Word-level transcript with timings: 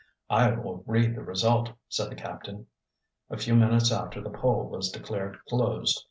"I 0.31 0.49
will 0.53 0.83
read 0.87 1.13
the 1.13 1.21
result," 1.21 1.69
said 1.87 2.09
the 2.09 2.15
captain, 2.15 2.65
a 3.29 3.37
few 3.37 3.53
minutes 3.55 3.91
after 3.91 4.19
the 4.19 4.31
poll 4.31 4.67
was 4.67 4.89
declared 4.89 5.37
closed. 5.47 5.99